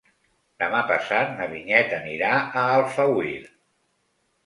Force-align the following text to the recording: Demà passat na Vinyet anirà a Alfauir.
Demà 0.63 0.79
passat 0.91 1.35
na 1.35 1.47
Vinyet 1.53 1.95
anirà 2.01 2.35
a 2.41 2.67
Alfauir. 2.81 3.41